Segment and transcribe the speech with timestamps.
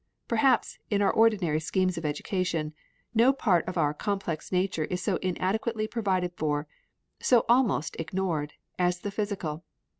[0.27, 2.73] Perhaps, in our ordinary schemes of education,
[3.13, 6.65] no part of our complex nature is so inadequately provided for,
[7.19, 9.63] so almost ignored, as the physical.